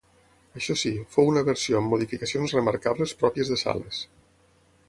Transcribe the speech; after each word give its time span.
Això 0.59 0.75
sí, 0.83 0.91
fou 1.15 1.29
una 1.33 1.43
versió 1.51 1.81
amb 1.81 1.93
modificacions 1.95 2.57
remarcables 2.61 3.17
pròpies 3.23 3.53
de 3.53 3.63
Sales. 3.67 4.05